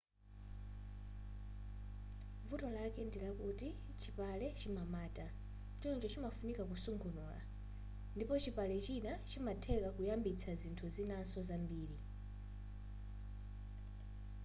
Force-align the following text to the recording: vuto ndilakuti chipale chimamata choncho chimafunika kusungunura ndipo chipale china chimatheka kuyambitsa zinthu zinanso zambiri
vuto 2.49 2.67
ndilakuti 3.07 3.69
chipale 4.01 4.45
chimamata 4.59 5.25
choncho 5.81 6.07
chimafunika 6.13 6.63
kusungunura 6.71 7.39
ndipo 8.15 8.33
chipale 8.43 8.75
china 8.85 9.11
chimatheka 9.29 9.87
kuyambitsa 9.95 10.51
zinthu 10.61 10.85
zinanso 10.95 11.39
zambiri 11.49 11.97